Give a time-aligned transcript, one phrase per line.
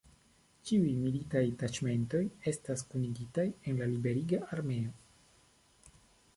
[0.69, 4.99] Ĉiuj militaj taĉmentoj estas kunigitaj en la Liberiga Armeo.